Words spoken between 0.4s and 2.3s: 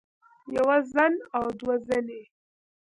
يوه زن او دوه زنې